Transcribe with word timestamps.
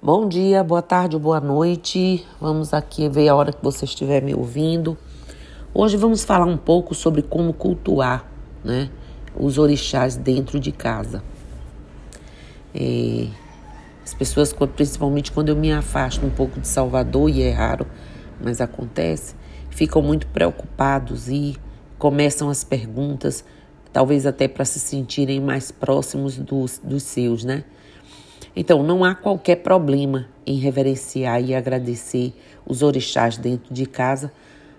Bom 0.00 0.28
dia, 0.28 0.62
boa 0.62 0.80
tarde 0.80 1.18
boa 1.18 1.40
noite. 1.40 2.24
Vamos 2.40 2.72
aqui 2.72 3.08
ver 3.08 3.28
a 3.28 3.34
hora 3.34 3.52
que 3.52 3.60
você 3.60 3.84
estiver 3.84 4.22
me 4.22 4.32
ouvindo. 4.32 4.96
Hoje 5.74 5.96
vamos 5.96 6.22
falar 6.22 6.44
um 6.44 6.56
pouco 6.56 6.94
sobre 6.94 7.20
como 7.20 7.52
cultuar 7.52 8.24
né, 8.62 8.90
os 9.34 9.58
orixás 9.58 10.14
dentro 10.14 10.60
de 10.60 10.70
casa. 10.70 11.20
É, 12.72 13.26
as 14.04 14.14
pessoas, 14.14 14.54
principalmente 14.76 15.32
quando 15.32 15.48
eu 15.48 15.56
me 15.56 15.72
afasto 15.72 16.24
um 16.24 16.30
pouco 16.30 16.60
de 16.60 16.68
Salvador, 16.68 17.28
e 17.28 17.42
é 17.42 17.50
raro, 17.50 17.84
mas 18.40 18.60
acontece, 18.60 19.34
ficam 19.68 20.00
muito 20.00 20.28
preocupados 20.28 21.28
e 21.28 21.56
começam 21.98 22.48
as 22.48 22.62
perguntas, 22.62 23.44
talvez 23.92 24.26
até 24.26 24.46
para 24.46 24.64
se 24.64 24.78
sentirem 24.78 25.40
mais 25.40 25.72
próximos 25.72 26.38
dos, 26.38 26.80
dos 26.84 27.02
seus, 27.02 27.42
né? 27.42 27.64
Então, 28.60 28.82
não 28.82 29.04
há 29.04 29.14
qualquer 29.14 29.62
problema 29.62 30.26
em 30.44 30.58
reverenciar 30.58 31.40
e 31.40 31.54
agradecer 31.54 32.34
os 32.66 32.82
orixás 32.82 33.36
dentro 33.36 33.72
de 33.72 33.86
casa 33.86 34.32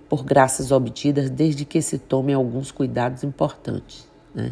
por 0.09 0.22
graças 0.22 0.70
obtidas, 0.70 1.30
desde 1.30 1.63
que 1.63 1.81
se 1.81 1.98
tome 1.98 2.34
alguns 2.34 2.73
cuidados 2.73 3.23
importantes. 3.23 4.05
Né? 4.36 4.52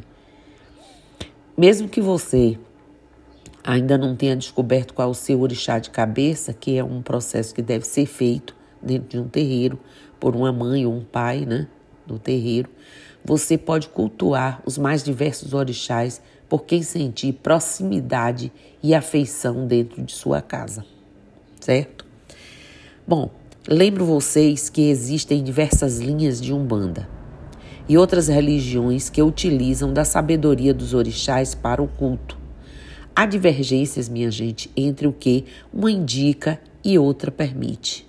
Mesmo 1.57 1.89
que 1.89 1.99
você 1.99 2.57
ainda 3.61 3.97
não 3.97 4.15
tenha 4.15 4.33
descoberto 4.33 4.93
qual 4.93 5.09
é 5.09 5.11
o 5.11 5.13
seu 5.13 5.41
orixá 5.41 5.77
de 5.77 5.89
cabeça, 5.89 6.53
que 6.53 6.77
é 6.77 6.83
um 6.83 7.01
processo 7.01 7.53
que 7.53 7.61
deve 7.61 7.85
ser 7.85 8.05
feito 8.05 8.55
dentro 8.81 9.09
de 9.09 9.19
um 9.19 9.27
terreiro 9.27 9.77
por 10.21 10.37
uma 10.37 10.53
mãe 10.53 10.85
ou 10.85 10.93
um 10.93 11.03
pai, 11.03 11.45
né, 11.45 11.67
do 12.05 12.17
terreiro, 12.17 12.69
você 13.25 13.57
pode 13.57 13.89
cultuar 13.89 14.61
os 14.65 14.77
mais 14.77 15.03
diversos 15.03 15.53
orixás 15.53 16.21
por 16.49 16.63
quem 16.65 16.81
sentir 16.81 17.33
proximidade 17.33 18.51
e 18.81 18.93
afeição 18.93 19.67
dentro 19.67 20.01
de 20.01 20.13
sua 20.13 20.41
casa, 20.41 20.85
certo? 21.59 22.05
Bom, 23.07 23.29
lembro 23.67 24.05
vocês 24.05 24.69
que 24.69 24.89
existem 24.89 25.43
diversas 25.43 25.99
linhas 25.99 26.41
de 26.41 26.53
Umbanda 26.53 27.07
e 27.89 27.97
outras 27.97 28.27
religiões 28.27 29.09
que 29.09 29.21
utilizam 29.21 29.93
da 29.93 30.03
sabedoria 30.03 30.73
dos 30.73 30.93
orixás 30.93 31.55
para 31.55 31.81
o 31.81 31.87
culto. 31.87 32.37
Há 33.15 33.25
divergências, 33.25 34.09
minha 34.09 34.29
gente, 34.29 34.69
entre 34.75 35.07
o 35.07 35.13
que 35.13 35.45
uma 35.73 35.89
indica 35.89 36.59
e 36.83 36.99
outra 36.99 37.31
permite. 37.31 38.07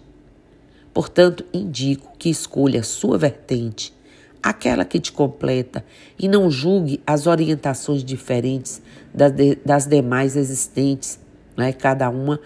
Portanto, 0.92 1.44
indico 1.52 2.12
que 2.18 2.28
escolha 2.28 2.82
sua 2.82 3.16
vertente 3.16 3.94
aquela 4.42 4.84
que 4.84 5.00
te 5.00 5.12
completa, 5.12 5.84
e 6.18 6.28
não 6.28 6.50
julgue 6.50 7.00
as 7.06 7.26
orientações 7.26 8.04
diferentes 8.04 8.80
das, 9.12 9.32
de, 9.32 9.56
das 9.64 9.86
demais 9.86 10.36
existentes, 10.36 11.18
né? 11.56 11.72
cada 11.72 12.08
uma 12.08 12.40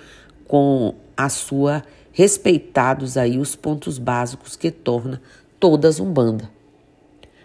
com 0.47 0.95
a 1.17 1.29
sua, 1.29 1.83
respeitados 2.13 3.17
aí 3.17 3.39
os 3.39 3.55
pontos 3.55 3.99
básicos 3.99 4.57
que 4.57 4.71
torna 4.71 5.21
todas 5.59 6.01
umbanda. 6.01 6.51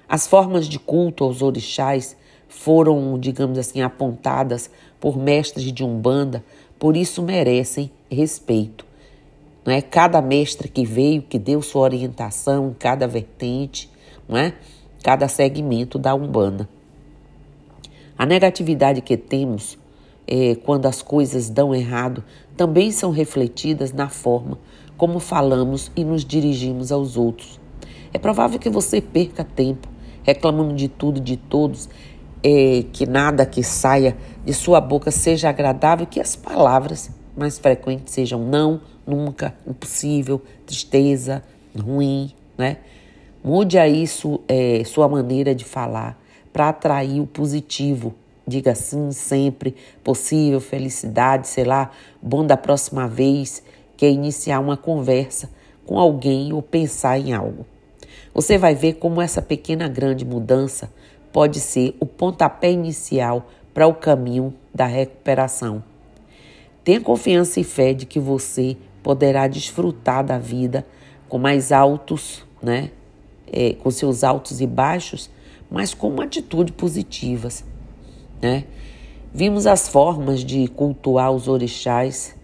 As 0.10 0.26
formas 0.26 0.68
de 0.68 0.80
culto 0.80 1.24
aos 1.24 1.42
orixás 1.42 2.16
foram, 2.48 3.20
digamos 3.20 3.58
assim, 3.58 3.82
apontadas 3.82 4.70
por 5.00 5.18
mestres 5.18 5.72
de 5.72 5.84
umbanda, 5.84 6.44
por 6.80 6.96
isso 6.96 7.22
merecem 7.22 7.92
respeito. 8.10 8.86
Não 9.66 9.74
é 9.74 9.82
cada 9.82 10.22
mestre 10.22 10.70
que 10.70 10.86
veio, 10.86 11.22
que 11.22 11.38
deu 11.38 11.62
sua 11.62 11.82
orientação 11.82 12.70
em 12.70 12.74
cada 12.74 13.06
vertente, 13.06 13.90
não 14.28 14.38
é? 14.38 14.54
Cada 15.04 15.28
segmento 15.28 15.98
da 15.98 16.14
Umbanda. 16.14 16.68
A 18.18 18.26
negatividade 18.26 19.02
que 19.02 19.16
temos 19.16 19.78
é, 20.28 20.56
quando 20.56 20.86
as 20.86 21.02
coisas 21.02 21.50
dão 21.50 21.74
errado 21.74 22.24
também 22.56 22.92
são 22.92 23.12
refletidas 23.12 23.94
na 23.94 24.10
forma 24.10 24.58
como 24.98 25.20
falamos 25.20 25.92
e 25.96 26.04
nos 26.04 26.26
dirigimos 26.26 26.92
aos 26.92 27.16
outros. 27.16 27.60
É 28.12 28.18
provável 28.18 28.58
que 28.58 28.70
você 28.70 29.00
perca 29.00 29.44
tempo 29.44 29.88
reclamando 30.24 30.76
de 30.76 30.90
tudo 30.90 31.20
e 31.20 31.22
de 31.22 31.38
todos, 31.38 31.88
é, 32.44 32.84
que 32.92 33.06
nada 33.06 33.46
que 33.46 33.64
saia 33.64 34.18
de 34.44 34.54
sua 34.54 34.82
boca 34.82 35.10
seja 35.10 35.48
agradável, 35.48 36.06
que 36.06 36.20
as 36.20 36.36
palavras 36.36 37.10
mais 37.36 37.58
frequentes 37.58 38.14
sejam 38.14 38.44
não, 38.44 38.82
nunca, 39.06 39.56
impossível, 39.66 40.42
tristeza, 40.66 41.42
ruim, 41.80 42.34
né? 42.58 42.78
Mude 43.48 43.80
aí 43.80 44.06
su, 44.06 44.42
é, 44.46 44.84
sua 44.84 45.08
maneira 45.08 45.56
de 45.56 45.64
falar 45.64 46.22
para 46.52 46.68
atrair 46.68 47.22
o 47.22 47.26
positivo. 47.26 48.14
Diga 48.46 48.76
sim 48.76 49.10
sempre, 49.12 49.74
possível, 50.04 50.60
felicidade, 50.60 51.48
sei 51.48 51.64
lá, 51.64 51.90
bom 52.22 52.46
da 52.46 52.58
próxima 52.58 53.08
vez, 53.08 53.64
que 53.96 54.06
é 54.06 54.12
iniciar 54.12 54.60
uma 54.60 54.76
conversa 54.76 55.50
com 55.86 55.98
alguém 55.98 56.52
ou 56.52 56.62
pensar 56.62 57.18
em 57.18 57.32
algo. 57.32 57.66
Você 58.34 58.58
vai 58.58 58.76
ver 58.76 58.96
como 58.96 59.22
essa 59.22 59.42
pequena 59.42 59.88
grande 59.88 60.26
mudança 60.26 60.92
pode 61.32 61.62
ser 61.62 61.96
o 62.02 62.06
pontapé 62.06 62.70
inicial 62.70 63.48
para 63.74 63.88
o 63.88 63.94
caminho 63.94 64.54
da 64.76 64.88
recuperação. 64.88 65.82
Tenha 66.84 67.00
confiança 67.00 67.62
e 67.62 67.64
fé 67.64 67.94
de 67.94 68.06
que 68.06 68.20
você 68.20 68.76
poderá 69.02 69.48
desfrutar 69.48 70.22
da 70.22 70.38
vida 70.38 70.86
com 71.30 71.38
mais 71.38 71.72
altos, 71.72 72.46
né, 72.62 72.92
é, 73.52 73.74
com 73.74 73.90
seus 73.92 74.24
altos 74.24 74.62
e 74.62 74.68
baixos, 74.68 75.30
mas 75.70 75.94
com 75.94 76.10
uma 76.10 76.24
atitude 76.24 76.72
positivas. 76.72 77.64
Né? 78.42 78.66
Vimos 79.34 79.68
as 79.68 79.88
formas 79.88 80.44
de 80.44 80.68
cultuar 80.68 81.32
os 81.32 81.48
orixás 81.48 82.36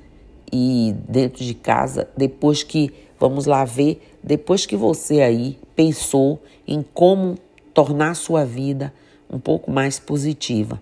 e 0.52 0.94
dentro 1.08 1.44
de 1.44 1.54
casa, 1.54 2.08
depois 2.16 2.62
que, 2.62 2.94
vamos 3.20 3.46
lá 3.46 3.66
ver, 3.66 4.02
depois 4.24 4.66
que 4.66 4.76
você 4.76 5.22
aí 5.22 5.58
pensou 5.76 6.42
em 6.68 6.84
como 6.94 7.36
tornar 7.74 8.16
sua 8.16 8.46
vida 8.46 8.94
um 9.30 9.40
pouco 9.40 9.72
mais 9.72 10.00
positiva. 10.00 10.80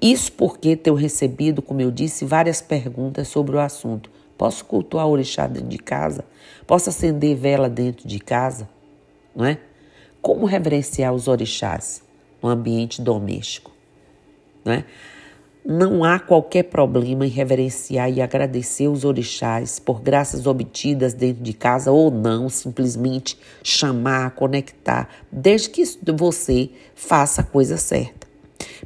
Isso 0.00 0.32
porque 0.32 0.76
tenho 0.76 0.96
recebido, 0.96 1.62
como 1.62 1.80
eu 1.80 1.90
disse, 1.90 2.24
várias 2.24 2.60
perguntas 2.60 3.28
sobre 3.28 3.56
o 3.56 3.60
assunto. 3.60 4.10
Posso 4.36 4.64
cultuar 4.64 5.06
o 5.06 5.10
orixá 5.10 5.46
dentro 5.46 5.68
de 5.68 5.78
casa? 5.78 6.24
Posso 6.66 6.90
acender 6.90 7.36
vela 7.36 7.68
dentro 7.68 8.06
de 8.06 8.18
casa? 8.18 8.68
Não 9.34 9.44
é? 9.44 9.58
Como 10.20 10.46
reverenciar 10.46 11.12
os 11.12 11.28
orixás 11.28 12.02
no 12.42 12.48
ambiente 12.48 13.00
doméstico, 13.00 13.72
não 14.64 14.72
é? 14.72 14.84
Não 15.66 16.04
há 16.04 16.18
qualquer 16.18 16.64
problema 16.64 17.24
em 17.24 17.30
reverenciar 17.30 18.10
e 18.10 18.20
agradecer 18.20 18.86
os 18.86 19.02
orixás 19.02 19.78
por 19.78 20.02
graças 20.02 20.46
obtidas 20.46 21.14
dentro 21.14 21.42
de 21.42 21.54
casa 21.54 21.90
ou 21.90 22.10
não, 22.10 22.50
simplesmente 22.50 23.38
chamar, 23.62 24.32
conectar, 24.32 25.08
desde 25.32 25.70
que 25.70 25.82
você 26.12 26.68
faça 26.94 27.40
a 27.40 27.44
coisa 27.44 27.78
certa. 27.78 28.28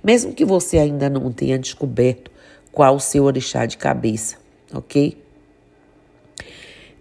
Mesmo 0.05 0.33
que 0.33 0.45
você 0.45 0.79
ainda 0.79 1.11
não 1.11 1.33
tenha 1.33 1.59
descoberto 1.59 2.31
qual 2.71 2.95
o 2.95 3.01
seu 3.01 3.25
orixá 3.25 3.67
de 3.67 3.77
cabeça, 3.77 4.37
ok? 4.73 5.21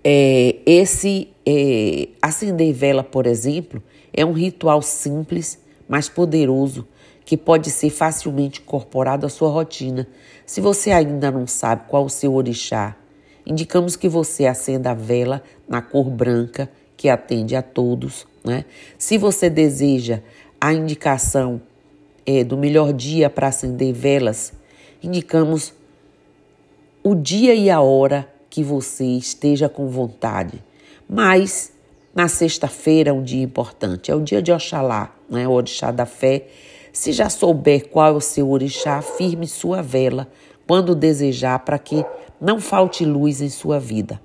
É, 0.03 0.55
esse 0.65 1.27
é, 1.49 2.09
acender 2.21 2.73
vela, 2.73 3.01
por 3.01 3.25
exemplo, 3.25 3.81
é 4.13 4.25
um 4.25 4.33
ritual 4.33 4.81
simples, 4.81 5.57
mas 5.87 6.09
poderoso, 6.09 6.85
que 7.23 7.37
pode 7.37 7.71
ser 7.71 7.89
facilmente 7.89 8.59
incorporado 8.59 9.25
à 9.25 9.29
sua 9.29 9.49
rotina. 9.49 10.05
Se 10.45 10.59
você 10.59 10.91
ainda 10.91 11.31
não 11.31 11.47
sabe 11.47 11.83
qual 11.87 12.03
o 12.03 12.09
seu 12.09 12.33
orixá, 12.35 12.97
indicamos 13.45 13.95
que 13.95 14.09
você 14.09 14.45
acenda 14.45 14.91
a 14.91 14.93
vela 14.93 15.41
na 15.69 15.81
cor 15.81 16.09
branca, 16.09 16.69
que 16.97 17.07
atende 17.07 17.55
a 17.55 17.61
todos. 17.61 18.27
Né? 18.43 18.65
Se 18.97 19.17
você 19.17 19.49
deseja 19.49 20.21
a 20.59 20.73
indicação 20.73 21.61
é, 22.25 22.43
do 22.43 22.57
melhor 22.57 22.91
dia 22.91 23.29
para 23.29 23.47
acender 23.47 23.93
velas, 23.93 24.51
indicamos 25.01 25.73
o 27.01 27.15
dia 27.15 27.55
e 27.55 27.69
a 27.69 27.79
hora 27.79 28.29
que 28.49 28.61
você 28.63 29.05
esteja 29.05 29.69
com 29.69 29.87
vontade. 29.87 30.66
Mas 31.09 31.71
na 32.13 32.27
sexta-feira 32.27 33.11
é 33.11 33.13
um 33.13 33.23
dia 33.23 33.43
importante, 33.43 34.11
é 34.11 34.15
o 34.15 34.21
dia 34.21 34.41
de 34.41 34.51
Oxalá, 34.51 35.15
né? 35.29 35.47
o 35.47 35.51
orixá 35.51 35.91
da 35.91 36.05
fé. 36.05 36.47
Se 36.91 37.11
já 37.11 37.29
souber 37.29 37.89
qual 37.89 38.13
é 38.13 38.17
o 38.17 38.21
seu 38.21 38.49
orixá, 38.49 39.01
firme 39.01 39.47
sua 39.47 39.81
vela 39.81 40.27
quando 40.65 40.95
desejar, 40.95 41.59
para 41.59 41.79
que 41.79 42.03
não 42.41 42.59
falte 42.59 43.05
luz 43.05 43.41
em 43.41 43.49
sua 43.49 43.79
vida. 43.79 44.19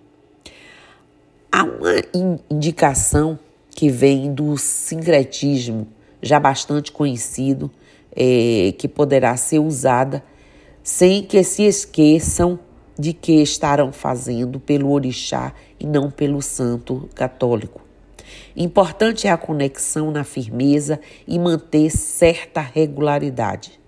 Há 1.50 1.64
uma 1.64 2.02
indicação 2.50 3.38
que 3.70 3.88
vem 3.88 4.32
do 4.32 4.56
sincretismo, 4.56 5.86
já 6.20 6.40
bastante 6.40 6.90
conhecido, 6.90 7.70
é, 8.14 8.74
que 8.76 8.88
poderá 8.88 9.36
ser 9.36 9.58
usada 9.58 10.22
sem 10.82 11.22
que 11.22 11.42
se 11.44 11.62
esqueçam 11.62 12.58
de 12.98 13.12
que 13.12 13.40
estarão 13.42 13.92
fazendo 13.92 14.60
pelo 14.60 14.90
orixá 14.90 15.54
e 15.82 15.86
não 15.86 16.10
pelo 16.10 16.40
santo 16.40 17.08
católico. 17.14 17.82
Importante 18.56 19.26
é 19.26 19.30
a 19.30 19.36
conexão 19.36 20.10
na 20.10 20.24
firmeza 20.24 21.00
e 21.26 21.38
manter 21.38 21.90
certa 21.90 22.60
regularidade. 22.60 23.80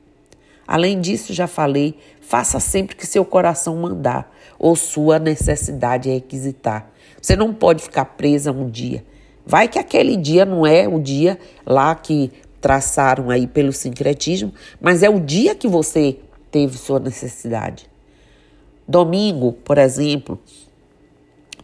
Além 0.66 1.00
disso, 1.00 1.32
já 1.32 1.46
falei, 1.46 1.96
Faça 2.26 2.58
sempre 2.58 2.96
que 2.96 3.06
seu 3.06 3.22
coração 3.22 3.76
mandar 3.76 4.34
ou 4.58 4.74
sua 4.74 5.18
necessidade 5.18 6.08
requisitar. 6.08 6.90
Você 7.20 7.36
não 7.36 7.52
pode 7.52 7.82
ficar 7.82 8.06
presa 8.06 8.50
um 8.50 8.68
dia. 8.68 9.04
Vai 9.44 9.68
que 9.68 9.78
aquele 9.78 10.16
dia 10.16 10.46
não 10.46 10.66
é 10.66 10.88
o 10.88 10.98
dia 10.98 11.38
lá 11.66 11.94
que 11.94 12.32
traçaram 12.62 13.28
aí 13.28 13.46
pelo 13.46 13.74
sincretismo, 13.74 14.54
mas 14.80 15.02
é 15.02 15.10
o 15.10 15.20
dia 15.20 15.54
que 15.54 15.68
você 15.68 16.18
teve 16.50 16.78
sua 16.78 16.98
necessidade. 16.98 17.90
Domingo, 18.88 19.52
por 19.52 19.76
exemplo, 19.76 20.40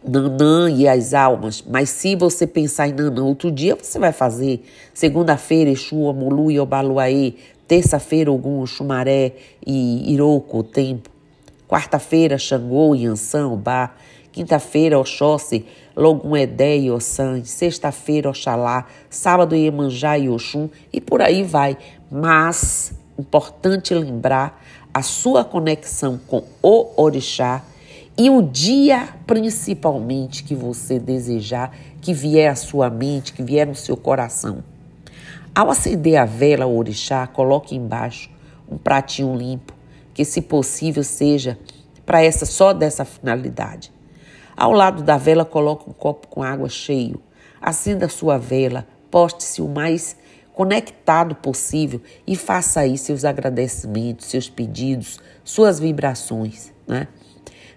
Nanã 0.03 0.67
e 0.71 0.87
as 0.87 1.13
almas, 1.13 1.63
mas 1.67 1.89
se 1.89 2.15
você 2.15 2.47
pensar 2.47 2.87
em 2.87 2.93
Nanã 2.93 3.23
outro 3.23 3.51
dia, 3.51 3.75
você 3.75 3.99
vai 3.99 4.11
fazer. 4.11 4.65
Segunda-feira, 4.95 5.69
Exu, 5.69 6.09
Amulu 6.09 6.49
e 6.49 6.59
Obaluaê. 6.59 7.33
Terça-feira, 7.67 8.31
Ogum, 8.31 8.65
Xumaré 8.65 9.33
e 9.65 10.11
Iroko, 10.11 10.59
o 10.59 10.63
tempo. 10.63 11.09
Quarta-feira, 11.67 12.37
Xangô, 12.37 12.95
Yansan, 12.95 13.49
Obá. 13.49 13.93
Quinta-feira, 14.31 14.97
Oxóssi, 14.97 15.65
Logum 15.95 16.35
Edé 16.35 16.77
e 16.77 16.89
Ossan. 16.89 17.43
Sexta-feira, 17.43 18.29
Oxalá. 18.29 18.87
Sábado, 19.09 19.55
Iemanjá 19.55 20.17
e 20.17 20.29
Oxum. 20.29 20.67
E 20.91 20.99
por 20.99 21.21
aí 21.21 21.43
vai. 21.43 21.77
Mas, 22.09 22.91
importante 23.19 23.93
lembrar 23.93 24.61
a 24.91 25.03
sua 25.03 25.45
conexão 25.45 26.19
com 26.27 26.43
o 26.61 26.89
Orixá 26.97 27.63
e 28.17 28.29
o 28.29 28.41
dia 28.41 29.09
principalmente 29.25 30.43
que 30.43 30.53
você 30.53 30.99
desejar, 30.99 31.75
que 32.01 32.13
vier 32.13 32.51
à 32.51 32.55
sua 32.55 32.89
mente, 32.89 33.33
que 33.33 33.43
vier 33.43 33.65
no 33.65 33.75
seu 33.75 33.95
coração. 33.95 34.63
Ao 35.53 35.69
acender 35.69 36.17
a 36.17 36.25
vela 36.25 36.65
o 36.65 36.77
orixá, 36.77 37.25
coloque 37.27 37.75
embaixo 37.75 38.29
um 38.69 38.77
pratinho 38.77 39.35
limpo, 39.35 39.73
que 40.13 40.23
se 40.23 40.41
possível 40.41 41.03
seja 41.03 41.57
para 42.05 42.23
essa 42.23 42.45
só 42.45 42.73
dessa 42.73 43.05
finalidade. 43.05 43.91
Ao 44.55 44.71
lado 44.71 45.03
da 45.03 45.17
vela 45.17 45.45
coloque 45.45 45.89
um 45.89 45.93
copo 45.93 46.27
com 46.27 46.43
água 46.43 46.69
cheio. 46.69 47.21
Acenda 47.61 48.05
a 48.05 48.09
sua 48.09 48.37
vela, 48.37 48.87
poste-se 49.09 49.61
o 49.61 49.67
mais 49.67 50.15
conectado 50.53 51.35
possível 51.35 52.01
e 52.27 52.35
faça 52.35 52.81
aí 52.81 52.97
seus 52.97 53.25
agradecimentos, 53.25 54.27
seus 54.27 54.49
pedidos, 54.49 55.19
suas 55.43 55.79
vibrações, 55.79 56.71
né? 56.87 57.07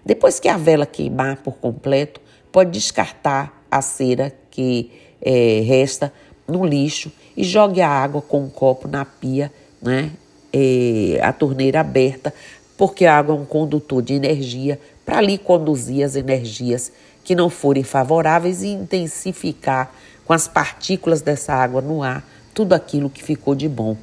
Depois 0.05 0.39
que 0.39 0.47
a 0.47 0.55
vela 0.55 0.85
queimar 0.85 1.37
por 1.37 1.55
completo, 1.55 2.21
pode 2.51 2.71
descartar 2.71 3.65
a 3.71 3.81
cera 3.81 4.31
que 4.51 4.91
é, 5.21 5.61
resta 5.65 6.13
no 6.47 6.63
lixo 6.65 7.11
e 7.35 7.43
jogue 7.43 7.81
a 7.81 7.89
água 7.89 8.21
com 8.21 8.43
um 8.43 8.49
copo 8.49 8.87
na 8.87 9.03
pia, 9.03 9.51
né? 9.81 10.11
É, 10.53 11.19
a 11.21 11.33
torneira 11.33 11.81
aberta, 11.81 12.33
porque 12.77 13.05
a 13.05 13.17
água 13.17 13.35
é 13.35 13.37
um 13.37 13.45
condutor 13.45 14.01
de 14.01 14.13
energia 14.13 14.79
para 15.05 15.17
ali 15.17 15.37
conduzir 15.37 16.05
as 16.05 16.15
energias 16.15 16.91
que 17.23 17.35
não 17.35 17.49
forem 17.49 17.83
favoráveis 17.83 18.61
e 18.61 18.67
intensificar 18.67 19.93
com 20.23 20.31
as 20.31 20.47
partículas 20.47 21.21
dessa 21.21 21.53
água 21.53 21.81
no 21.81 22.01
ar 22.01 22.25
tudo 22.53 22.73
aquilo 22.73 23.09
que 23.09 23.21
ficou 23.21 23.53
de 23.53 23.67
bom. 23.67 23.97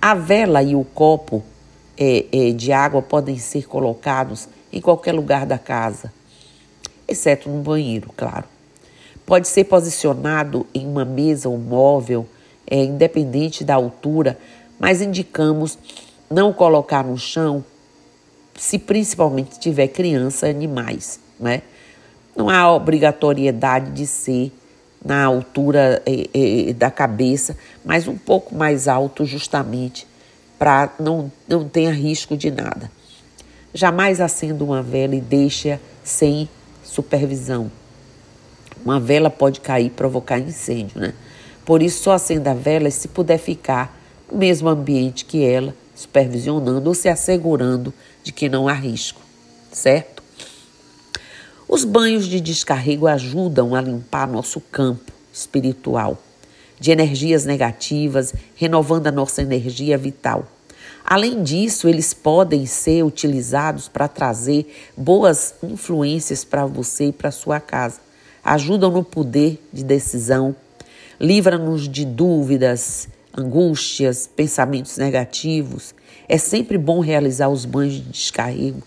A 0.00 0.14
vela 0.14 0.62
e 0.62 0.74
o 0.74 0.84
copo 0.84 1.44
é, 1.96 2.26
é, 2.32 2.50
de 2.50 2.72
água 2.72 3.00
podem 3.00 3.38
ser 3.38 3.68
colocados 3.68 4.48
em 4.72 4.80
qualquer 4.80 5.12
lugar 5.12 5.44
da 5.44 5.58
casa, 5.58 6.12
exceto 7.06 7.48
no 7.48 7.62
banheiro, 7.62 8.10
claro. 8.16 8.46
Pode 9.26 9.46
ser 9.46 9.64
posicionado 9.64 10.66
em 10.74 10.86
uma 10.86 11.04
mesa 11.04 11.48
ou 11.48 11.58
móvel, 11.58 12.26
é, 12.66 12.82
independente 12.82 13.64
da 13.64 13.74
altura, 13.74 14.38
mas 14.78 15.02
indicamos 15.02 15.78
não 16.30 16.52
colocar 16.52 17.04
no 17.04 17.16
chão 17.18 17.64
se 18.56 18.78
principalmente 18.78 19.58
tiver 19.58 19.88
criança 19.88 20.46
e 20.46 20.50
animais, 20.50 21.20
né? 21.38 21.62
Não 22.34 22.48
há 22.48 22.72
obrigatoriedade 22.72 23.90
de 23.90 24.06
ser 24.06 24.50
na 25.04 25.24
altura 25.24 26.02
é, 26.06 26.28
é, 26.32 26.72
da 26.72 26.90
cabeça, 26.90 27.56
mas 27.84 28.08
um 28.08 28.16
pouco 28.16 28.54
mais 28.54 28.88
alto 28.88 29.24
justamente 29.24 30.06
para 30.58 30.92
não, 30.98 31.30
não 31.46 31.68
tenha 31.68 31.92
risco 31.92 32.36
de 32.36 32.50
nada. 32.50 32.90
Jamais 33.74 34.20
acenda 34.20 34.62
uma 34.62 34.82
vela 34.82 35.14
e 35.14 35.20
deixe-a 35.20 35.78
sem 36.04 36.48
supervisão. 36.84 37.70
Uma 38.84 39.00
vela 39.00 39.30
pode 39.30 39.60
cair 39.60 39.86
e 39.86 39.90
provocar 39.90 40.38
incêndio, 40.38 41.00
né? 41.00 41.14
Por 41.64 41.82
isso, 41.82 42.02
só 42.02 42.12
acenda 42.12 42.50
a 42.50 42.54
vela 42.54 42.90
se 42.90 43.08
puder 43.08 43.38
ficar 43.38 43.98
no 44.30 44.38
mesmo 44.38 44.68
ambiente 44.68 45.24
que 45.24 45.44
ela, 45.44 45.74
supervisionando 45.94 46.88
ou 46.88 46.94
se 46.94 47.08
assegurando 47.08 47.94
de 48.22 48.32
que 48.32 48.48
não 48.48 48.68
há 48.68 48.72
risco, 48.72 49.20
certo? 49.70 50.22
Os 51.68 51.84
banhos 51.84 52.26
de 52.26 52.40
descarrego 52.40 53.06
ajudam 53.06 53.74
a 53.74 53.80
limpar 53.80 54.26
nosso 54.26 54.60
campo 54.60 55.12
espiritual 55.32 56.18
de 56.78 56.90
energias 56.90 57.44
negativas, 57.44 58.34
renovando 58.56 59.06
a 59.06 59.12
nossa 59.12 59.40
energia 59.40 59.96
vital. 59.96 60.48
Além 61.12 61.42
disso, 61.42 61.90
eles 61.90 62.14
podem 62.14 62.64
ser 62.64 63.02
utilizados 63.02 63.86
para 63.86 64.08
trazer 64.08 64.66
boas 64.96 65.54
influências 65.62 66.42
para 66.42 66.64
você 66.64 67.08
e 67.08 67.12
para 67.12 67.30
sua 67.30 67.60
casa. 67.60 68.00
Ajudam 68.42 68.90
no 68.90 69.04
poder 69.04 69.62
de 69.70 69.84
decisão, 69.84 70.56
livra-nos 71.20 71.86
de 71.86 72.06
dúvidas, 72.06 73.08
angústias, 73.36 74.26
pensamentos 74.26 74.96
negativos. 74.96 75.94
É 76.26 76.38
sempre 76.38 76.78
bom 76.78 77.00
realizar 77.00 77.50
os 77.50 77.66
banhos 77.66 77.92
de 77.92 78.08
descarrego. 78.08 78.82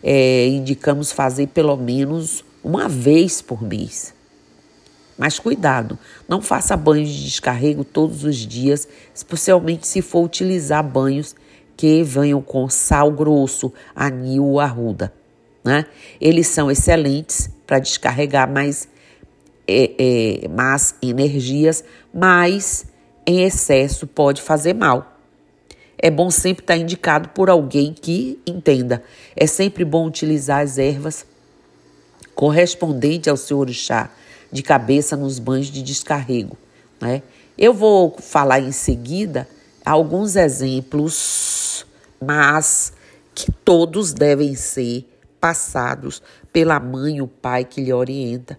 É, 0.00 0.46
indicamos 0.46 1.10
fazer 1.10 1.48
pelo 1.48 1.76
menos 1.76 2.44
uma 2.62 2.88
vez 2.88 3.42
por 3.42 3.60
mês. 3.60 4.14
Mas 5.18 5.40
cuidado, 5.40 5.98
não 6.28 6.40
faça 6.40 6.76
banhos 6.76 7.08
de 7.08 7.24
descarrego 7.24 7.82
todos 7.82 8.22
os 8.22 8.36
dias, 8.36 8.86
especialmente 9.12 9.88
se 9.88 10.00
for 10.00 10.24
utilizar 10.24 10.80
banhos 10.84 11.34
que 11.76 12.02
venham 12.02 12.40
com 12.40 12.68
sal 12.68 13.10
grosso, 13.10 13.72
anil 13.94 14.44
ou 14.44 14.60
arruda. 14.60 15.12
Né? 15.64 15.86
Eles 16.20 16.46
são 16.48 16.70
excelentes 16.70 17.50
para 17.66 17.78
descarregar 17.78 18.50
mais, 18.50 18.88
é, 19.66 20.44
é, 20.44 20.48
mais 20.48 20.94
energias, 21.02 21.82
mas 22.12 22.86
em 23.26 23.42
excesso 23.42 24.06
pode 24.06 24.42
fazer 24.42 24.74
mal. 24.74 25.12
É 25.96 26.10
bom 26.10 26.30
sempre 26.30 26.62
estar 26.62 26.76
indicado 26.76 27.30
por 27.30 27.48
alguém 27.48 27.94
que 27.94 28.38
entenda. 28.46 29.02
É 29.34 29.46
sempre 29.46 29.84
bom 29.84 30.06
utilizar 30.06 30.60
as 30.60 30.76
ervas 30.76 31.24
correspondentes 32.34 33.28
ao 33.28 33.36
seu 33.36 33.58
orixá 33.58 34.10
de 34.52 34.62
cabeça 34.62 35.16
nos 35.16 35.38
banhos 35.38 35.68
de 35.68 35.82
descarrego. 35.82 36.58
Né? 37.00 37.22
Eu 37.56 37.72
vou 37.72 38.16
falar 38.18 38.60
em 38.60 38.72
seguida 38.72 39.48
alguns 39.84 40.36
exemplos, 40.36 41.14
mas 42.26 42.92
que 43.34 43.50
todos 43.50 44.12
devem 44.12 44.54
ser 44.54 45.08
passados 45.40 46.22
pela 46.52 46.78
mãe 46.80 47.16
e 47.16 47.22
o 47.22 47.26
pai 47.26 47.64
que 47.64 47.80
lhe 47.80 47.92
orienta. 47.92 48.58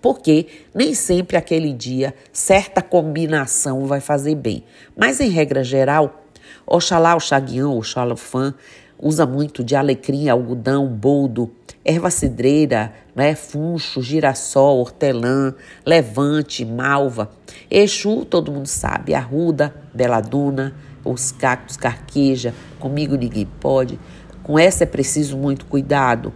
Porque 0.00 0.46
nem 0.74 0.94
sempre 0.94 1.36
aquele 1.36 1.72
dia 1.72 2.14
certa 2.32 2.82
combinação 2.82 3.86
vai 3.86 4.00
fazer 4.00 4.34
bem. 4.34 4.64
Mas 4.96 5.20
em 5.20 5.28
regra 5.28 5.64
geral, 5.64 6.24
Oxalá, 6.66 7.16
o 7.16 7.20
Xaguião, 7.20 7.78
o 7.78 7.82
Xalofã, 7.82 8.54
usa 9.00 9.24
muito 9.24 9.64
de 9.64 9.74
alecrim, 9.74 10.28
algodão, 10.28 10.86
boldo, 10.86 11.50
erva 11.84 12.10
cidreira, 12.10 12.92
né, 13.14 13.34
funcho, 13.34 14.02
girassol, 14.02 14.78
hortelã, 14.78 15.54
levante, 15.84 16.64
malva. 16.64 17.30
Exu, 17.70 18.24
todo 18.24 18.52
mundo 18.52 18.66
sabe, 18.66 19.14
arruda, 19.14 19.74
beladuna, 19.94 20.74
os 21.10 21.32
cactos, 21.32 21.76
carqueja, 21.76 22.54
comigo 22.78 23.16
ninguém 23.16 23.46
pode. 23.60 23.98
Com 24.42 24.58
essa 24.58 24.84
é 24.84 24.86
preciso 24.86 25.36
muito 25.36 25.66
cuidado. 25.66 26.32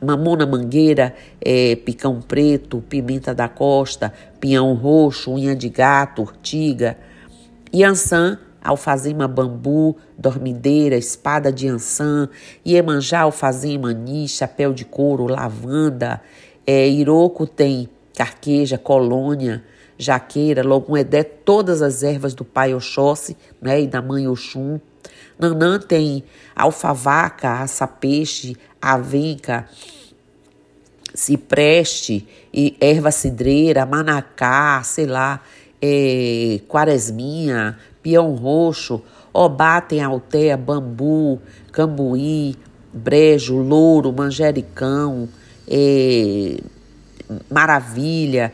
Mamona 0.00 0.46
mangueira, 0.46 1.14
é, 1.40 1.74
picão 1.76 2.20
preto, 2.20 2.82
pimenta 2.88 3.34
da 3.34 3.48
costa, 3.48 4.12
pinhão 4.38 4.74
roxo, 4.74 5.32
unha 5.32 5.56
de 5.56 5.68
gato, 5.68 6.22
ortiga. 6.22 6.96
Yansan, 7.74 8.38
alfazema 8.62 9.26
bambu, 9.26 9.96
dormideira, 10.16 10.96
espada 10.96 11.52
de 11.52 11.68
ançã, 11.68 12.28
Iemanjá, 12.66 13.22
alfazema 13.22 13.90
anis, 13.90 14.32
chapéu 14.32 14.72
de 14.72 14.84
couro, 14.84 15.26
lavanda, 15.26 16.20
é, 16.66 16.88
Iroco 16.88 17.46
tem 17.46 17.88
carqueja, 18.14 18.76
colônia, 18.76 19.64
jaqueira, 19.98 20.62
edé, 20.98 21.22
todas 21.22 21.82
as 21.82 22.02
ervas 22.02 22.32
do 22.32 22.44
pai 22.44 22.72
Oxóssi 22.72 23.36
né, 23.60 23.82
e 23.82 23.86
da 23.86 24.00
mãe 24.00 24.28
Oxum. 24.28 24.80
Nanã 25.38 25.78
tem 25.78 26.24
alfavaca, 26.54 27.60
açapeixe, 27.60 28.56
avenca, 28.80 29.68
cipreste, 31.14 32.26
e 32.54 32.76
erva 32.80 33.10
cidreira, 33.10 33.84
manacá, 33.84 34.82
sei 34.82 35.06
lá, 35.06 35.40
é, 35.82 36.60
quaresminha, 36.68 37.76
pião 38.02 38.34
roxo, 38.34 39.02
Obá 39.32 39.80
tem 39.80 40.02
alteia, 40.02 40.56
bambu, 40.56 41.40
cambuí, 41.70 42.56
brejo, 42.92 43.58
louro, 43.58 44.12
manjericão, 44.12 45.28
é, 45.68 46.58
maravilha, 47.50 48.52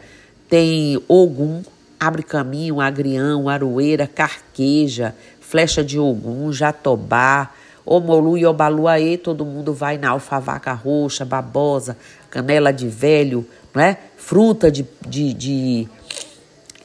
tem 0.49 1.01
ogum, 1.09 1.63
abre 1.99 2.23
caminho, 2.23 2.81
agrião, 2.81 3.49
aroeira, 3.49 4.07
carqueja, 4.07 5.15
flecha 5.41 5.83
de 5.83 5.99
ogum, 5.99 6.53
jatobá, 6.53 7.51
omolu 7.85 8.37
e 8.37 8.47
obaluaê, 8.47 9.17
todo 9.17 9.45
mundo 9.45 9.73
vai 9.73 9.99
na 9.99 10.11
alfavaca 10.11 10.73
roxa, 10.73 11.25
babosa, 11.25 11.97
canela 12.31 12.73
de 12.73 12.89
velho, 12.89 13.47
né? 13.75 13.99
fruta 14.17 14.71
de, 14.71 14.87
de, 15.07 15.35
de 15.35 15.89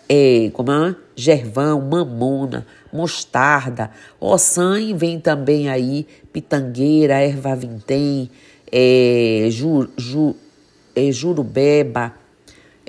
é, 0.08 0.50
como 0.54 0.72
é? 0.72 0.96
gervão, 1.16 1.82
mamona, 1.82 2.66
mostarda, 2.92 3.92
ossan 4.20 4.96
vem 4.96 5.20
também 5.20 5.70
aí 5.70 6.08
pitangueira, 6.34 7.16
erva 7.16 7.56
vintém, 7.56 8.30
é, 8.72 9.48
ju, 9.50 9.88
ju, 9.98 10.36
é, 10.96 11.12
jurubeba, 11.12 12.14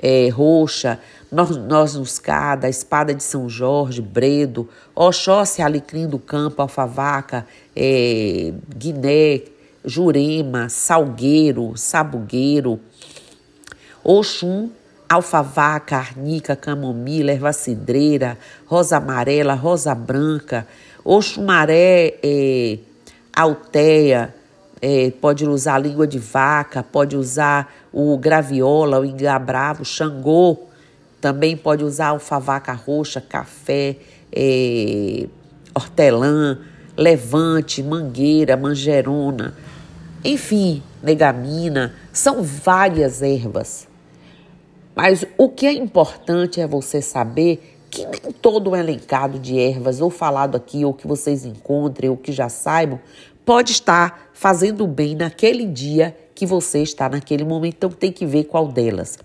é, 0.01 0.29
roxa, 0.29 0.99
noz 1.31 1.95
moscada, 1.95 2.67
espada 2.67 3.13
de 3.13 3.23
São 3.23 3.47
Jorge, 3.47 4.01
bredo, 4.01 4.67
oxóssi, 4.95 5.61
alecrim 5.61 6.07
do 6.07 6.19
campo, 6.19 6.61
alfavaca, 6.61 7.45
é, 7.75 8.53
guiné, 8.75 9.43
jurema, 9.85 10.67
salgueiro, 10.69 11.77
sabugueiro, 11.77 12.79
oxum, 14.03 14.69
alfavaca, 15.07 15.97
arnica, 15.97 16.55
camomila, 16.55 17.31
erva 17.31 17.53
cidreira, 17.53 18.37
rosa 18.65 18.97
amarela, 18.97 19.53
rosa 19.53 19.93
branca, 19.93 20.67
oxumaré, 21.03 22.17
é, 22.23 22.79
alteia, 23.33 24.33
é, 24.81 25.11
pode 25.21 25.45
usar 25.45 25.75
a 25.75 25.79
língua 25.79 26.07
de 26.07 26.17
vaca, 26.17 26.81
pode 26.81 27.15
usar 27.15 27.71
o 27.93 28.17
graviola, 28.17 28.99
o 28.99 29.05
engabravo, 29.05 29.85
xangô, 29.85 30.57
também 31.19 31.55
pode 31.55 31.83
usar 31.83 32.07
alfavaca 32.07 32.73
roxa, 32.73 33.21
café, 33.21 33.97
é, 34.31 35.27
hortelã, 35.75 36.57
levante, 36.97 37.83
mangueira, 37.83 38.57
manjerona, 38.57 39.55
enfim, 40.23 40.81
negamina, 41.01 41.93
são 42.11 42.41
várias 42.41 43.21
ervas. 43.21 43.87
Mas 44.95 45.23
o 45.37 45.47
que 45.47 45.67
é 45.67 45.73
importante 45.73 46.59
é 46.59 46.67
você 46.67 47.01
saber 47.01 47.77
que 47.89 48.05
nem 48.05 48.31
todo 48.31 48.71
o 48.71 48.75
elencado 48.75 49.37
de 49.37 49.59
ervas, 49.59 49.99
ou 49.99 50.09
falado 50.09 50.55
aqui, 50.55 50.85
ou 50.85 50.93
que 50.93 51.05
vocês 51.05 51.45
encontrem, 51.45 52.09
ou 52.09 52.15
que 52.15 52.31
já 52.31 52.47
saibam, 52.47 52.99
pode 53.45 53.71
estar 53.71 54.31
fazendo 54.33 54.85
bem 54.87 55.15
naquele 55.15 55.65
dia 55.65 56.15
que 56.33 56.45
você 56.45 56.81
está 56.81 57.09
naquele 57.09 57.43
momento. 57.43 57.75
Então 57.75 57.89
tem 57.89 58.11
que 58.11 58.25
ver 58.25 58.45
qual 58.45 58.67
delas. 58.67 59.17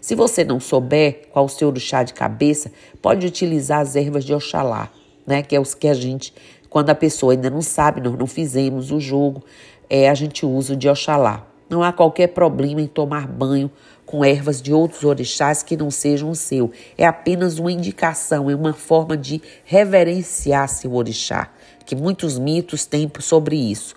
Se 0.00 0.14
você 0.14 0.44
não 0.44 0.58
souber 0.58 1.28
qual 1.32 1.44
o 1.44 1.48
seu 1.48 1.74
chá 1.76 2.02
de 2.02 2.12
cabeça, 2.12 2.72
pode 3.00 3.26
utilizar 3.26 3.80
as 3.80 3.94
ervas 3.94 4.24
de 4.24 4.34
Oxalá, 4.34 4.90
né? 5.26 5.42
Que 5.42 5.54
é 5.54 5.60
os 5.60 5.74
que 5.74 5.86
a 5.86 5.94
gente, 5.94 6.34
quando 6.68 6.90
a 6.90 6.94
pessoa 6.94 7.32
ainda 7.32 7.48
não 7.48 7.62
sabe, 7.62 8.00
nós 8.00 8.18
não 8.18 8.26
fizemos 8.26 8.90
o 8.90 8.98
jogo, 8.98 9.44
é, 9.88 10.08
a 10.08 10.14
gente 10.14 10.44
usa 10.44 10.74
o 10.74 10.76
de 10.76 10.88
Oxalá. 10.88 11.46
Não 11.70 11.82
há 11.82 11.92
qualquer 11.92 12.28
problema 12.28 12.80
em 12.80 12.86
tomar 12.86 13.26
banho 13.26 13.70
com 14.04 14.24
ervas 14.24 14.60
de 14.60 14.72
outros 14.72 15.04
orixás 15.04 15.62
que 15.62 15.76
não 15.76 15.90
sejam 15.90 16.30
o 16.30 16.34
seu. 16.34 16.70
É 16.98 17.06
apenas 17.06 17.58
uma 17.58 17.72
indicação, 17.72 18.50
é 18.50 18.54
uma 18.54 18.72
forma 18.72 19.16
de 19.16 19.40
reverenciar 19.64 20.68
seu 20.68 20.94
orixá, 20.94 21.48
que 21.82 21.96
muitos 21.96 22.38
mitos 22.38 22.84
têm 22.84 23.10
sobre 23.20 23.56
isso. 23.56 23.94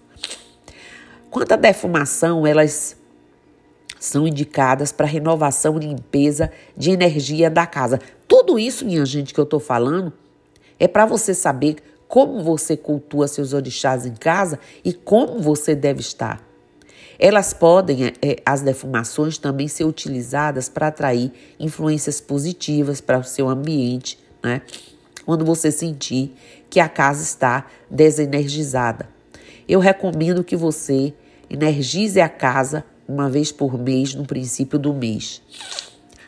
Quanto 1.29 1.51
à 1.51 1.55
defumação, 1.55 2.47
elas 2.47 2.95
são 3.99 4.27
indicadas 4.27 4.91
para 4.91 5.05
renovação 5.05 5.77
e 5.77 5.87
limpeza 5.87 6.51
de 6.77 6.91
energia 6.91 7.49
da 7.49 7.65
casa. 7.65 7.99
Tudo 8.27 8.59
isso, 8.59 8.85
minha 8.85 9.05
gente, 9.05 9.33
que 9.33 9.39
eu 9.39 9.43
estou 9.43 9.59
falando, 9.59 10.13
é 10.79 10.87
para 10.87 11.05
você 11.05 11.33
saber 11.33 11.77
como 12.07 12.43
você 12.43 12.77
cultua 12.77 13.27
seus 13.27 13.53
orixás 13.53 14.05
em 14.05 14.13
casa 14.13 14.59
e 14.83 14.93
como 14.93 15.39
você 15.39 15.75
deve 15.75 16.01
estar. 16.01 16.41
Elas 17.17 17.53
podem, 17.53 18.05
é, 18.21 18.41
as 18.45 18.61
defumações, 18.61 19.37
também 19.37 19.67
ser 19.67 19.85
utilizadas 19.85 20.67
para 20.69 20.87
atrair 20.87 21.31
influências 21.59 22.19
positivas 22.19 22.99
para 22.99 23.19
o 23.19 23.23
seu 23.23 23.47
ambiente, 23.47 24.19
né? 24.43 24.61
Quando 25.25 25.43
você 25.43 25.71
sentir 25.71 26.35
que 26.69 26.79
a 26.79 26.87
casa 26.87 27.23
está 27.23 27.65
desenergizada. 27.89 29.09
Eu 29.67 29.79
recomendo 29.79 30.43
que 30.43 30.55
você 30.55 31.13
energize 31.49 32.21
a 32.21 32.29
casa 32.29 32.85
uma 33.07 33.29
vez 33.29 33.51
por 33.51 33.77
mês 33.77 34.13
no 34.13 34.25
princípio 34.25 34.77
do 34.77 34.93
mês. 34.93 35.41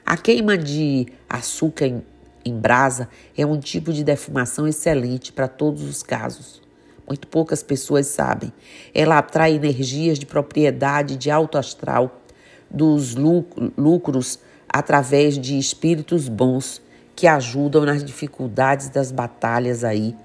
A 0.05 0.15
queima 0.15 0.57
de 0.57 1.07
açúcar 1.29 1.85
em, 1.85 2.03
em 2.45 2.57
brasa 2.57 3.09
é 3.37 3.45
um 3.45 3.59
tipo 3.59 3.91
de 3.91 4.03
defumação 4.03 4.67
excelente 4.67 5.31
para 5.31 5.47
todos 5.47 5.83
os 5.83 6.01
casos. 6.01 6.61
Muito 7.07 7.27
poucas 7.27 7.61
pessoas 7.61 8.07
sabem. 8.07 8.51
Ela 8.93 9.17
atrai 9.17 9.53
energias 9.53 10.17
de 10.17 10.25
propriedade 10.25 11.15
de 11.15 11.29
alto 11.29 11.57
astral, 11.57 12.21
dos 12.69 13.15
lucros 13.15 14.39
através 14.67 15.37
de 15.37 15.57
espíritos 15.57 16.27
bons 16.27 16.81
que 17.17 17.25
ajudam 17.25 17.83
nas 17.83 18.03
dificuldades 18.03 18.89
das 18.89 19.11
batalhas 19.11 19.83
aí, 19.83 20.15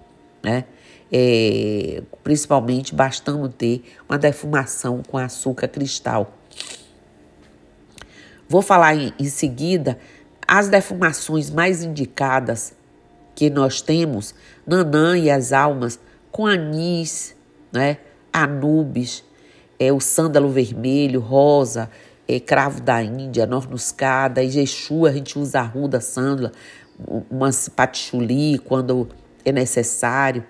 né? 0.45 0.67
É, 1.11 2.03
principalmente 2.23 2.95
bastando 2.95 3.49
ter 3.49 3.83
uma 4.07 4.19
defumação 4.19 5.03
com 5.03 5.17
açúcar 5.17 5.69
cristal. 5.69 6.35
Vou 8.47 8.61
falar 8.61 8.95
em, 8.95 9.13
em 9.19 9.25
seguida 9.25 9.99
as 10.47 10.69
defumações 10.69 11.49
mais 11.51 11.83
indicadas 11.83 12.75
que 13.35 13.49
nós 13.49 13.81
temos, 13.81 14.35
Nanã 14.67 15.17
e 15.17 15.31
as 15.31 15.51
almas, 15.51 15.99
com 16.31 16.47
anis, 16.47 17.35
né? 17.73 17.97
anubis, 18.31 19.25
é, 19.79 19.91
o 19.91 20.01
sândalo 20.01 20.51
vermelho, 20.51 21.21
rosa, 21.21 21.91
é, 22.29 22.41
cravo 22.41 22.81
da 22.81 23.03
Índia, 23.03 23.47
nornuscada, 23.47 24.43
e 24.43 24.51
Jexu, 24.51 25.07
a 25.07 25.13
gente 25.13 25.39
usa 25.39 25.61
a 25.61 25.63
ruda 25.63 26.01
sândala, 26.01 26.53
uma 27.31 27.51
patchouli 27.75 28.59
quando 28.59 29.09
é 29.45 29.53
necessário. 29.53 30.45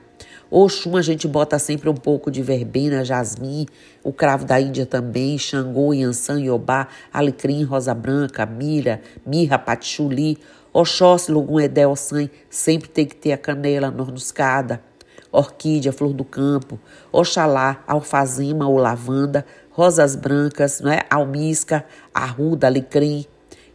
Oxum 0.50 0.99
a 0.99 1.02
gente 1.02 1.26
bota 1.26 1.59
sempre 1.59 1.88
um 1.88 1.95
pouco 1.95 2.31
de 2.31 2.43
verbena, 2.43 3.02
jasmim, 3.02 3.67
o 4.05 4.12
cravo 4.12 4.45
da 4.45 4.61
Índia 4.61 4.85
também, 4.85 5.38
Xangô, 5.38 5.95
Yansan, 5.95 6.43
Iobá, 6.43 6.88
alecrim, 7.11 7.64
rosa 7.64 7.95
branca, 7.95 8.45
mira, 8.45 9.00
mirra, 9.25 9.59
patchouli. 9.59 10.38
Oxóssi, 10.75 11.31
lugum, 11.31 11.61
edel, 11.61 11.95
sangue, 11.95 12.31
sempre 12.49 12.88
tem 12.88 13.05
que 13.05 13.14
ter 13.14 13.33
a 13.33 13.37
canela 13.37 13.91
nornuscada, 13.91 14.83
orquídea, 15.31 15.93
flor 15.93 16.14
do 16.14 16.25
campo, 16.25 16.81
oxalá, 17.12 17.83
alfazema 17.87 18.67
ou 18.67 18.79
lavanda, 18.79 19.45
rosas 19.73 20.14
brancas, 20.14 20.81
não 20.81 20.93
é? 20.93 21.00
almisca, 21.11 21.85
arruda, 22.14 22.67
alecrim, 22.67 23.26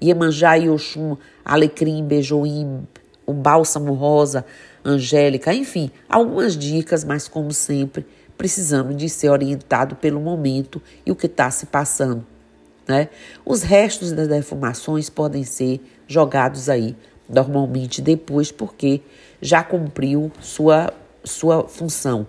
Iemanjá 0.02 0.58
e 0.58 0.70
Oxum, 0.70 1.18
alecrim, 1.44 2.06
beijoim, 2.06 2.88
um 3.28 3.34
bálsamo 3.34 3.94
rosa, 3.94 4.46
angélica, 4.86 5.54
enfim, 5.54 5.92
algumas 6.08 6.56
dicas, 6.58 7.04
mas 7.04 7.28
como 7.28 7.52
sempre, 7.52 8.06
precisando 8.38 8.94
de 8.94 9.10
ser 9.10 9.30
orientado 9.30 9.96
pelo 9.96 10.22
momento 10.22 10.82
e 11.06 11.12
o 11.12 11.16
que 11.16 11.26
está 11.26 11.50
se 11.52 11.66
passando. 11.66 12.26
Né? 12.88 13.10
Os 13.46 13.64
restos 13.64 14.12
das 14.14 14.28
defumações 14.28 15.10
podem 15.10 15.44
ser 15.44 15.82
jogados 16.08 16.70
aí, 16.70 16.96
normalmente 17.28 18.02
depois, 18.02 18.52
porque 18.52 19.02
já 19.42 19.62
cumpriu 19.62 20.32
sua, 20.40 20.94
sua 21.24 21.68
função. 21.68 22.26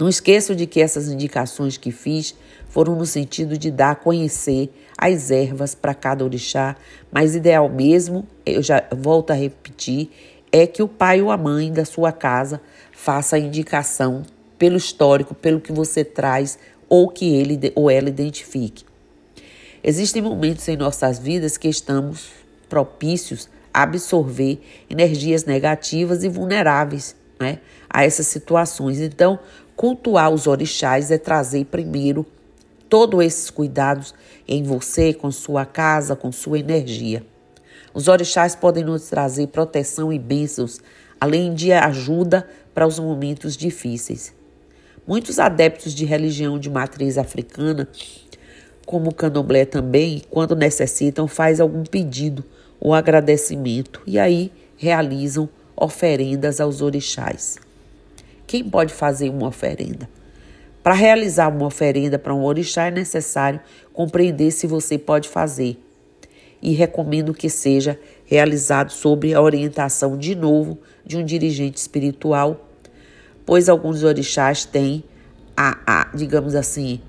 Não 0.00 0.08
esqueçam 0.08 0.56
de 0.56 0.66
que 0.66 0.80
essas 0.80 1.08
indicações 1.08 1.76
que 1.76 1.92
fiz 1.92 2.34
foram 2.70 2.96
no 2.96 3.04
sentido 3.04 3.58
de 3.58 3.70
dar 3.70 3.90
a 3.90 3.94
conhecer 3.94 4.72
as 4.96 5.30
ervas 5.30 5.74
para 5.74 5.92
cada 5.92 6.24
orixá, 6.24 6.74
mas 7.12 7.34
ideal 7.34 7.68
mesmo, 7.68 8.26
eu 8.46 8.62
já 8.62 8.82
volto 8.96 9.30
a 9.30 9.34
repetir, 9.34 10.10
é 10.50 10.66
que 10.66 10.82
o 10.82 10.88
pai 10.88 11.20
ou 11.20 11.30
a 11.30 11.36
mãe 11.36 11.70
da 11.70 11.84
sua 11.84 12.12
casa 12.12 12.62
faça 12.92 13.36
a 13.36 13.38
indicação 13.38 14.22
pelo 14.58 14.78
histórico, 14.78 15.34
pelo 15.34 15.60
que 15.60 15.70
você 15.70 16.02
traz 16.02 16.58
ou 16.88 17.10
que 17.10 17.34
ele 17.34 17.70
ou 17.74 17.90
ela 17.90 18.08
identifique. 18.08 18.86
Existem 19.84 20.22
momentos 20.22 20.66
em 20.66 20.78
nossas 20.78 21.18
vidas 21.18 21.58
que 21.58 21.68
estamos 21.68 22.30
propícios 22.70 23.50
a 23.72 23.82
absorver 23.82 24.62
energias 24.88 25.44
negativas 25.44 26.24
e 26.24 26.28
vulneráveis 26.30 27.14
né, 27.38 27.58
a 27.88 28.04
essas 28.04 28.26
situações. 28.28 28.98
Então, 28.98 29.38
cultuar 29.80 30.28
os 30.30 30.46
orixás 30.46 31.10
é 31.10 31.16
trazer 31.16 31.64
primeiro 31.64 32.26
todos 32.86 33.24
esses 33.24 33.48
cuidados 33.48 34.14
em 34.46 34.62
você, 34.62 35.14
com 35.14 35.30
sua 35.30 35.64
casa, 35.64 36.14
com 36.14 36.30
sua 36.30 36.58
energia. 36.58 37.24
Os 37.94 38.06
orixás 38.06 38.54
podem 38.54 38.84
nos 38.84 39.08
trazer 39.08 39.46
proteção 39.46 40.12
e 40.12 40.18
bênçãos 40.18 40.80
além 41.18 41.54
de 41.54 41.72
ajuda 41.72 42.46
para 42.74 42.86
os 42.86 42.98
momentos 42.98 43.56
difíceis. 43.56 44.34
Muitos 45.06 45.38
adeptos 45.38 45.94
de 45.94 46.04
religião 46.04 46.58
de 46.58 46.68
matriz 46.68 47.16
africana, 47.16 47.88
como 48.84 49.08
o 49.08 49.14
candomblé 49.14 49.64
também, 49.64 50.22
quando 50.28 50.54
necessitam, 50.54 51.26
faz 51.26 51.58
algum 51.58 51.84
pedido 51.84 52.44
ou 52.78 52.92
agradecimento 52.92 54.02
e 54.06 54.18
aí 54.18 54.52
realizam 54.76 55.48
oferendas 55.74 56.60
aos 56.60 56.82
orixás. 56.82 57.69
Quem 58.50 58.64
pode 58.64 58.92
fazer 58.92 59.30
uma 59.30 59.46
oferenda? 59.46 60.10
Para 60.82 60.92
realizar 60.92 61.46
uma 61.46 61.66
oferenda 61.66 62.18
para 62.18 62.34
um 62.34 62.42
orixá 62.42 62.86
é 62.88 62.90
necessário 62.90 63.60
compreender 63.92 64.50
se 64.50 64.66
você 64.66 64.98
pode 64.98 65.28
fazer. 65.28 65.80
E 66.60 66.72
recomendo 66.72 67.32
que 67.32 67.48
seja 67.48 67.96
realizado 68.24 68.90
sob 68.90 69.32
a 69.32 69.40
orientação 69.40 70.18
de 70.18 70.34
novo 70.34 70.80
de 71.06 71.16
um 71.16 71.24
dirigente 71.24 71.78
espiritual, 71.78 72.68
pois 73.46 73.68
alguns 73.68 74.02
orixás 74.02 74.64
têm 74.64 75.04
a, 75.56 75.78
a 75.86 76.16
digamos 76.16 76.56
assim, 76.56 77.00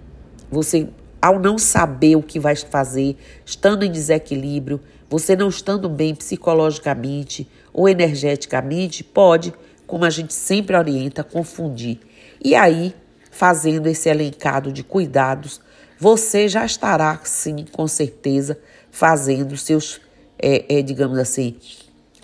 você 0.52 0.90
ao 1.20 1.40
não 1.40 1.58
saber 1.58 2.18
o 2.18 2.22
que 2.22 2.40
vai 2.40 2.56
fazer, 2.56 3.18
estando 3.44 3.84
em 3.84 3.92
desequilíbrio, 3.92 4.80
você 5.10 5.36
não 5.36 5.50
estando 5.50 5.90
bem 5.90 6.14
psicologicamente 6.14 7.50
ou 7.74 7.90
energeticamente, 7.90 9.04
pode, 9.04 9.52
como 9.92 10.06
a 10.06 10.10
gente 10.10 10.34
sempre 10.34 10.74
orienta, 10.74 11.22
confundir. 11.22 12.00
E 12.42 12.56
aí, 12.56 12.96
fazendo 13.30 13.88
esse 13.88 14.08
elencado 14.08 14.72
de 14.72 14.86
cuidados, 14.86 15.60
você 16.00 16.48
já 16.48 16.66
estará, 16.66 17.20
sim, 17.26 17.66
com 17.70 17.86
certeza, 17.90 18.58
fazendo 18.90 19.58
seus, 19.58 20.00
é, 20.42 20.78
é, 20.78 20.82
digamos 20.82 21.18
assim, 21.18 21.58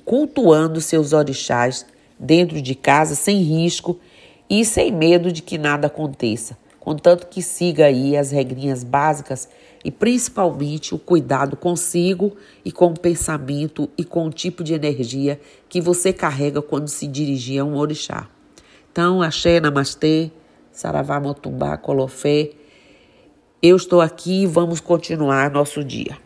cultuando 0.05 0.79
seus 0.79 1.11
orixás 1.11 1.85
dentro 2.17 2.61
de 2.61 2.73
casa, 2.73 3.15
sem 3.15 3.41
risco 3.41 3.99
e 4.49 4.63
sem 4.63 4.89
medo 4.89 5.29
de 5.29 5.41
que 5.41 5.57
nada 5.57 5.87
aconteça 5.87 6.55
contanto 6.87 7.27
que 7.27 7.41
siga 7.41 7.87
aí 7.87 8.15
as 8.15 8.31
regrinhas 8.31 8.81
básicas 8.81 9.49
e 9.87 9.91
principalmente 9.91 10.93
o 10.93 10.99
cuidado 10.99 11.55
consigo 11.55 12.35
e 12.65 12.73
com 12.73 12.87
o 12.87 12.99
pensamento 12.99 13.89
e 13.97 14.03
com 14.03 14.27
o 14.27 14.29
tipo 14.29 14.61
de 14.61 14.73
energia 14.73 15.39
que 15.69 15.79
você 15.79 16.11
carrega 16.11 16.61
quando 16.61 16.89
se 16.89 17.07
dirigir 17.07 17.61
a 17.61 17.63
um 17.63 17.77
orixá. 17.77 18.27
Então, 18.91 19.21
axé, 19.21 19.61
namastê, 19.61 20.29
saravá, 20.73 21.21
motumbá, 21.21 21.77
colofé. 21.77 22.51
Eu 23.63 23.77
estou 23.77 24.01
aqui 24.01 24.43
e 24.43 24.45
vamos 24.45 24.81
continuar 24.81 25.49
nosso 25.49 25.81
dia. 25.81 26.17